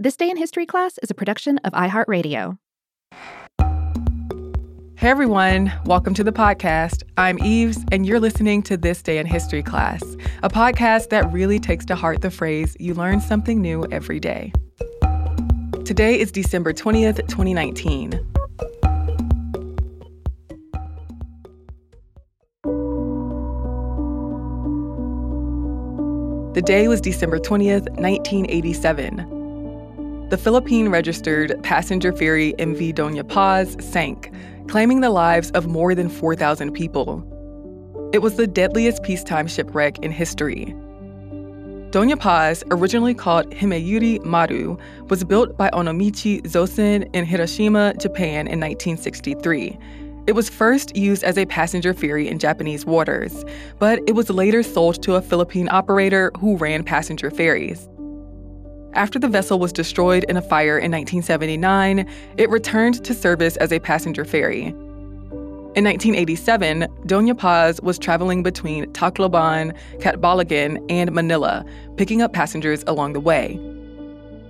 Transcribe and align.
This 0.00 0.14
Day 0.14 0.30
in 0.30 0.36
History 0.36 0.64
class 0.64 0.96
is 1.02 1.10
a 1.10 1.14
production 1.14 1.58
of 1.64 1.72
iHeartRadio. 1.72 2.56
Hey 4.94 5.08
everyone, 5.08 5.72
welcome 5.86 6.14
to 6.14 6.22
the 6.22 6.30
podcast. 6.30 7.02
I'm 7.16 7.36
Eves, 7.40 7.84
and 7.90 8.06
you're 8.06 8.20
listening 8.20 8.62
to 8.62 8.76
This 8.76 9.02
Day 9.02 9.18
in 9.18 9.26
History 9.26 9.60
class, 9.60 10.00
a 10.44 10.48
podcast 10.48 11.08
that 11.08 11.28
really 11.32 11.58
takes 11.58 11.84
to 11.86 11.96
heart 11.96 12.20
the 12.20 12.30
phrase, 12.30 12.76
you 12.78 12.94
learn 12.94 13.20
something 13.20 13.60
new 13.60 13.88
every 13.90 14.20
day. 14.20 14.52
Today 15.84 16.16
is 16.20 16.30
December 16.30 16.72
20th, 16.72 17.16
2019. 17.26 18.10
The 26.54 26.62
day 26.64 26.86
was 26.86 27.00
December 27.00 27.40
20th, 27.40 27.90
1987. 27.98 29.37
The 30.30 30.36
Philippine 30.36 30.90
registered 30.90 31.58
passenger 31.62 32.12
ferry 32.12 32.52
MV 32.58 32.94
Doña 32.94 33.26
Paz 33.26 33.78
sank, 33.80 34.30
claiming 34.68 35.00
the 35.00 35.08
lives 35.08 35.50
of 35.52 35.66
more 35.66 35.94
than 35.94 36.10
4,000 36.10 36.72
people. 36.72 37.24
It 38.12 38.18
was 38.18 38.36
the 38.36 38.46
deadliest 38.46 39.02
peacetime 39.02 39.46
shipwreck 39.46 40.00
in 40.00 40.10
history. 40.10 40.74
Doña 41.92 42.18
Paz, 42.18 42.62
originally 42.70 43.14
called 43.14 43.50
Himeyuri 43.52 44.22
Maru, 44.22 44.76
was 45.08 45.24
built 45.24 45.56
by 45.56 45.70
Onomichi 45.70 46.46
Zosen 46.46 47.04
in 47.14 47.24
Hiroshima, 47.24 47.94
Japan 47.94 48.46
in 48.48 48.60
1963 48.60 49.78
it 50.28 50.34
was 50.34 50.50
first 50.50 50.94
used 50.94 51.24
as 51.24 51.38
a 51.38 51.46
passenger 51.46 51.94
ferry 51.94 52.28
in 52.28 52.38
Japanese 52.38 52.84
waters, 52.84 53.46
but 53.78 53.98
it 54.06 54.14
was 54.14 54.28
later 54.28 54.62
sold 54.62 55.02
to 55.02 55.14
a 55.14 55.22
Philippine 55.22 55.70
operator 55.70 56.30
who 56.38 56.58
ran 56.58 56.84
passenger 56.84 57.30
ferries. 57.30 57.88
After 58.98 59.20
the 59.20 59.28
vessel 59.28 59.60
was 59.60 59.72
destroyed 59.72 60.24
in 60.24 60.36
a 60.36 60.42
fire 60.42 60.76
in 60.76 60.90
1979, 60.90 62.04
it 62.36 62.50
returned 62.50 63.04
to 63.04 63.14
service 63.14 63.56
as 63.58 63.72
a 63.72 63.78
passenger 63.78 64.24
ferry. 64.24 64.74
In 65.76 65.84
1987, 65.84 66.88
Doña 67.06 67.38
Paz 67.38 67.80
was 67.80 67.96
traveling 67.96 68.42
between 68.42 68.86
Tacloban, 68.94 69.72
Catbalogan, 70.00 70.84
and 70.90 71.12
Manila, 71.12 71.64
picking 71.96 72.22
up 72.22 72.32
passengers 72.32 72.82
along 72.88 73.12
the 73.12 73.20
way. 73.20 73.56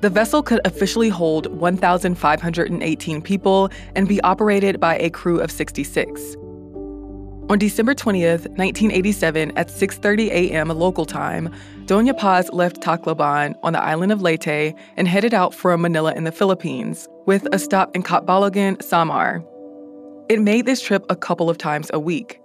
The 0.00 0.10
vessel 0.10 0.42
could 0.42 0.60
officially 0.64 1.08
hold 1.08 1.46
1,518 1.46 3.22
people 3.22 3.70
and 3.94 4.08
be 4.08 4.20
operated 4.22 4.80
by 4.80 4.98
a 4.98 5.08
crew 5.08 5.38
of 5.38 5.52
66. 5.52 6.36
On 7.50 7.58
December 7.58 7.94
20th, 7.94 8.46
1987, 8.56 9.52
at 9.56 9.68
6:30 9.68 10.28
a.m. 10.30 10.68
local 10.68 11.04
time, 11.04 11.52
Doña 11.86 12.16
Paz 12.16 12.48
left 12.52 12.80
Tacloban 12.80 13.54
on 13.62 13.72
the 13.72 13.82
island 13.82 14.12
of 14.12 14.22
Leyte 14.22 14.74
and 14.96 15.08
headed 15.08 15.34
out 15.34 15.52
for 15.52 15.76
Manila 15.76 16.14
in 16.14 16.24
the 16.24 16.32
Philippines, 16.32 17.08
with 17.26 17.46
a 17.52 17.58
stop 17.58 17.94
in 17.96 18.04
Catbalogan, 18.04 18.80
Samar. 18.80 19.42
It 20.28 20.40
made 20.40 20.66
this 20.66 20.80
trip 20.80 21.04
a 21.10 21.16
couple 21.16 21.50
of 21.50 21.58
times 21.58 21.90
a 21.92 21.98
week. 21.98 22.40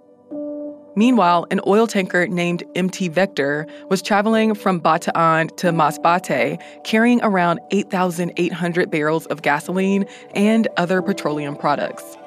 Meanwhile, 0.96 1.46
an 1.52 1.60
oil 1.64 1.86
tanker 1.86 2.26
named 2.26 2.64
MT 2.74 3.08
Vector 3.08 3.68
was 3.88 4.02
traveling 4.02 4.52
from 4.54 4.80
Bataan 4.80 5.56
to 5.58 5.68
Masbate, 5.68 6.60
carrying 6.82 7.22
around 7.22 7.60
8,800 7.70 8.90
barrels 8.90 9.26
of 9.26 9.42
gasoline 9.42 10.06
and 10.34 10.66
other 10.76 11.00
petroleum 11.00 11.54
products. 11.54 12.18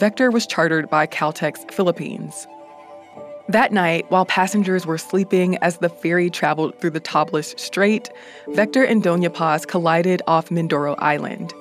Vector 0.00 0.30
was 0.30 0.46
chartered 0.46 0.88
by 0.88 1.06
Caltex 1.06 1.70
Philippines. 1.70 2.48
That 3.50 3.70
night, 3.70 4.10
while 4.10 4.24
passengers 4.24 4.86
were 4.86 4.96
sleeping 4.96 5.58
as 5.58 5.76
the 5.76 5.90
ferry 5.90 6.30
traveled 6.30 6.80
through 6.80 6.92
the 6.92 7.02
Tablas 7.02 7.58
strait, 7.60 8.08
Vector 8.48 8.82
and 8.82 9.02
Doña 9.02 9.32
Paz 9.32 9.66
collided 9.66 10.22
off 10.26 10.48
Mindoro 10.48 10.94
Island. 11.00 11.52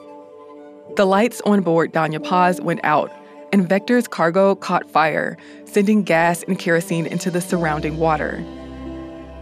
The 0.95 1.03
lights 1.03 1.41
on 1.41 1.59
board 1.63 1.91
Doña 1.91 2.23
Paz 2.23 2.61
went 2.61 2.79
out, 2.85 3.11
and 3.51 3.67
Vector's 3.67 4.07
cargo 4.07 4.55
caught 4.55 4.89
fire, 4.89 5.37
sending 5.65 6.03
gas 6.03 6.41
and 6.43 6.57
kerosene 6.57 7.07
into 7.07 7.29
the 7.29 7.41
surrounding 7.41 7.97
water. 7.97 8.41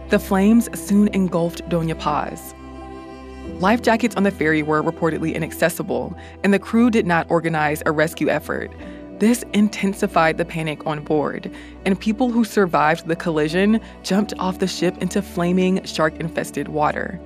The 0.08 0.18
flames 0.18 0.68
soon 0.76 1.06
engulfed 1.14 1.62
Doña 1.68 1.96
Paz. 1.96 2.52
Life 3.60 3.82
jackets 3.82 4.14
on 4.14 4.22
the 4.22 4.30
ferry 4.30 4.62
were 4.62 4.82
reportedly 4.82 5.34
inaccessible, 5.34 6.16
and 6.44 6.54
the 6.54 6.58
crew 6.58 6.90
did 6.90 7.06
not 7.06 7.28
organize 7.28 7.82
a 7.86 7.90
rescue 7.90 8.28
effort. 8.28 8.70
This 9.18 9.44
intensified 9.52 10.38
the 10.38 10.44
panic 10.44 10.86
on 10.86 11.02
board, 11.02 11.50
and 11.84 11.98
people 11.98 12.30
who 12.30 12.44
survived 12.44 13.08
the 13.08 13.16
collision 13.16 13.80
jumped 14.04 14.32
off 14.38 14.60
the 14.60 14.68
ship 14.68 14.96
into 15.02 15.20
flaming, 15.20 15.82
shark 15.84 16.20
infested 16.20 16.68
water. 16.68 17.20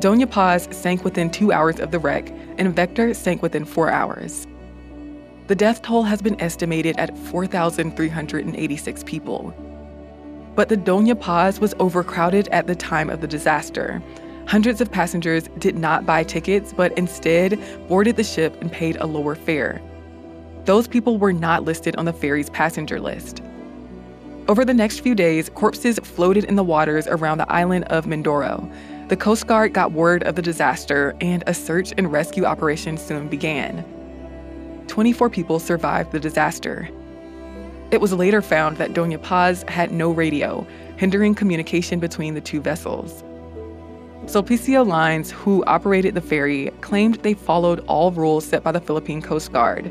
Doña 0.00 0.28
Paz 0.28 0.66
sank 0.72 1.04
within 1.04 1.30
two 1.30 1.52
hours 1.52 1.78
of 1.78 1.92
the 1.92 1.98
wreck, 2.00 2.32
and 2.58 2.74
Vector 2.74 3.14
sank 3.14 3.40
within 3.40 3.64
four 3.64 3.88
hours. 3.88 4.48
The 5.46 5.54
death 5.54 5.82
toll 5.82 6.04
has 6.04 6.22
been 6.22 6.40
estimated 6.40 6.96
at 6.98 7.16
4,386 7.18 9.04
people. 9.04 9.54
But 10.56 10.68
the 10.68 10.76
Doña 10.76 11.20
Paz 11.20 11.60
was 11.60 11.74
overcrowded 11.78 12.48
at 12.48 12.66
the 12.66 12.74
time 12.74 13.10
of 13.10 13.20
the 13.20 13.26
disaster. 13.26 14.02
Hundreds 14.50 14.80
of 14.80 14.90
passengers 14.90 15.44
did 15.58 15.78
not 15.78 16.04
buy 16.04 16.24
tickets, 16.24 16.72
but 16.72 16.90
instead 16.98 17.56
boarded 17.86 18.16
the 18.16 18.24
ship 18.24 18.60
and 18.60 18.72
paid 18.72 18.96
a 18.96 19.06
lower 19.06 19.36
fare. 19.36 19.80
Those 20.64 20.88
people 20.88 21.18
were 21.18 21.32
not 21.32 21.62
listed 21.62 21.94
on 21.94 22.04
the 22.04 22.12
ferry's 22.12 22.50
passenger 22.50 22.98
list. 22.98 23.40
Over 24.48 24.64
the 24.64 24.74
next 24.74 25.02
few 25.02 25.14
days, 25.14 25.50
corpses 25.50 26.00
floated 26.00 26.42
in 26.42 26.56
the 26.56 26.64
waters 26.64 27.06
around 27.06 27.38
the 27.38 27.48
island 27.48 27.84
of 27.84 28.06
Mindoro. 28.06 28.68
The 29.06 29.16
Coast 29.16 29.46
Guard 29.46 29.72
got 29.72 29.92
word 29.92 30.24
of 30.24 30.34
the 30.34 30.42
disaster, 30.42 31.14
and 31.20 31.44
a 31.46 31.54
search 31.54 31.94
and 31.96 32.10
rescue 32.10 32.44
operation 32.44 32.98
soon 32.98 33.28
began. 33.28 33.84
24 34.88 35.30
people 35.30 35.60
survived 35.60 36.10
the 36.10 36.18
disaster. 36.18 36.88
It 37.92 38.00
was 38.00 38.12
later 38.12 38.42
found 38.42 38.78
that 38.78 38.94
Doña 38.94 39.22
Paz 39.22 39.64
had 39.68 39.92
no 39.92 40.10
radio, 40.10 40.66
hindering 40.96 41.36
communication 41.36 42.00
between 42.00 42.34
the 42.34 42.40
two 42.40 42.60
vessels. 42.60 43.22
Sulpicio 44.30 44.86
Lines, 44.86 45.32
who 45.32 45.64
operated 45.64 46.14
the 46.14 46.20
ferry, 46.20 46.70
claimed 46.82 47.16
they 47.16 47.34
followed 47.34 47.80
all 47.88 48.12
rules 48.12 48.46
set 48.46 48.62
by 48.62 48.70
the 48.70 48.80
Philippine 48.80 49.20
Coast 49.20 49.50
Guard. 49.50 49.90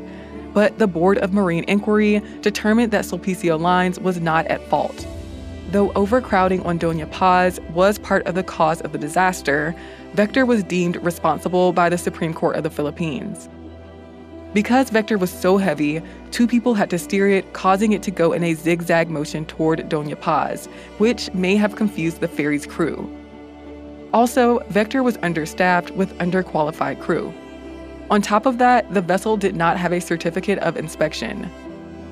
But 0.54 0.78
the 0.78 0.86
Board 0.86 1.18
of 1.18 1.34
Marine 1.34 1.64
Inquiry 1.64 2.22
determined 2.40 2.90
that 2.92 3.04
Sulpicio 3.04 3.60
Lines 3.60 4.00
was 4.00 4.18
not 4.18 4.46
at 4.46 4.66
fault. 4.70 5.06
Though 5.72 5.92
overcrowding 5.92 6.62
on 6.62 6.78
Doña 6.78 7.10
Paz 7.10 7.60
was 7.74 7.98
part 7.98 8.26
of 8.26 8.34
the 8.34 8.42
cause 8.42 8.80
of 8.80 8.92
the 8.92 8.98
disaster, 8.98 9.74
Vector 10.14 10.46
was 10.46 10.64
deemed 10.64 10.96
responsible 11.04 11.74
by 11.74 11.90
the 11.90 11.98
Supreme 11.98 12.32
Court 12.32 12.56
of 12.56 12.62
the 12.62 12.70
Philippines. 12.70 13.46
Because 14.54 14.88
Vector 14.88 15.18
was 15.18 15.30
so 15.30 15.58
heavy, 15.58 16.00
two 16.30 16.46
people 16.46 16.72
had 16.72 16.88
to 16.88 16.98
steer 16.98 17.28
it, 17.28 17.52
causing 17.52 17.92
it 17.92 18.02
to 18.04 18.10
go 18.10 18.32
in 18.32 18.42
a 18.42 18.54
zigzag 18.54 19.10
motion 19.10 19.44
toward 19.44 19.80
Doña 19.90 20.18
Paz, 20.18 20.64
which 20.96 21.30
may 21.34 21.56
have 21.56 21.76
confused 21.76 22.20
the 22.20 22.26
ferry's 22.26 22.64
crew. 22.64 23.19
Also, 24.12 24.58
Vector 24.68 25.02
was 25.02 25.18
understaffed 25.22 25.90
with 25.92 26.16
underqualified 26.18 27.00
crew. 27.00 27.32
On 28.10 28.20
top 28.20 28.44
of 28.44 28.58
that, 28.58 28.92
the 28.92 29.00
vessel 29.00 29.36
did 29.36 29.54
not 29.54 29.76
have 29.76 29.92
a 29.92 30.00
certificate 30.00 30.58
of 30.58 30.76
inspection. 30.76 31.48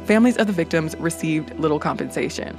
Families 0.04 0.37
of 0.37 0.47
the 0.47 0.53
victims 0.53 0.97
received 0.97 1.58
little 1.58 1.81
compensation. 1.81 2.58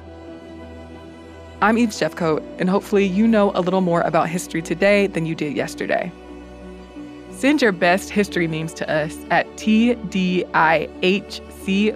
I'm 1.61 1.77
Eve 1.77 1.89
Jeffcoat, 1.89 2.43
and 2.59 2.69
hopefully 2.69 3.05
you 3.05 3.27
know 3.27 3.51
a 3.55 3.61
little 3.61 3.81
more 3.81 4.01
about 4.01 4.29
history 4.29 4.61
today 4.61 5.07
than 5.07 5.25
you 5.25 5.35
did 5.35 5.55
yesterday. 5.55 6.11
Send 7.31 7.61
your 7.61 7.71
best 7.71 8.09
history 8.09 8.47
memes 8.47 8.73
to 8.73 8.89
us 8.89 9.17
at 9.29 9.47
TDIHC 9.55 10.43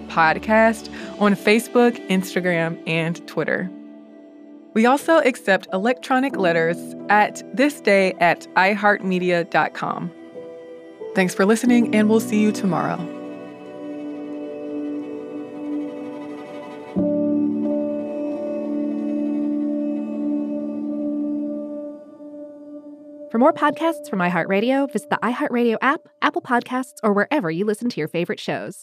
Podcast 0.08 1.20
on 1.20 1.34
Facebook, 1.34 2.08
Instagram, 2.08 2.82
and 2.88 3.26
Twitter. 3.28 3.70
We 4.74 4.86
also 4.86 5.18
accept 5.18 5.68
electronic 5.72 6.36
letters 6.36 6.76
at 7.08 7.42
thisday 7.56 8.20
at 8.20 8.46
iheartmedia.com. 8.56 10.12
Thanks 11.14 11.32
for 11.32 11.46
listening, 11.46 11.94
and 11.94 12.10
we'll 12.10 12.20
see 12.20 12.40
you 12.40 12.50
tomorrow. 12.50 12.98
For 23.30 23.38
more 23.38 23.52
podcasts 23.52 24.08
from 24.08 24.20
iHeartRadio, 24.20 24.92
visit 24.92 25.10
the 25.10 25.16
iHeartRadio 25.16 25.76
app, 25.82 26.02
Apple 26.22 26.42
Podcasts, 26.42 26.98
or 27.02 27.12
wherever 27.12 27.50
you 27.50 27.64
listen 27.64 27.88
to 27.90 28.00
your 28.00 28.06
favorite 28.06 28.38
shows. 28.38 28.78